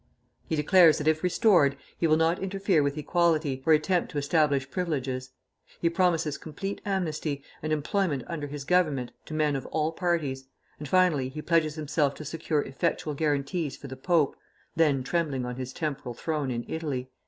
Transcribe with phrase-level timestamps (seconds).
[0.47, 4.71] He declares that if restored he will not interfere with equality, or attempt to establish
[4.71, 5.29] privileges.
[5.79, 10.45] He promises complete amnesty, and employment under his government to men of all parties;
[10.79, 14.35] and finally he pledges himself to secure effectual guarantees for the Pope
[14.75, 17.11] [then trembling on his temporal throne in Italy]."